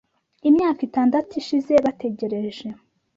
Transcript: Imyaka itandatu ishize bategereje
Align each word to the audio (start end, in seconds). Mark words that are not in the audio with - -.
Imyaka 0.49 0.79
itandatu 0.87 1.31
ishize 1.41 1.73
bategereje 1.85 2.67